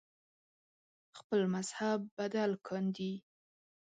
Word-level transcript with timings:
خپل 1.17 1.41
مذهب 1.53 1.99
بدل 2.17 2.51
کاندي 2.67 3.13